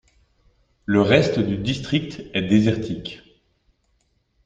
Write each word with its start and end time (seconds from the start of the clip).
Le 0.87 0.99
reste 1.03 1.37
du 1.37 1.57
district 1.59 2.23
est 2.33 2.41
désertique. 2.41 3.21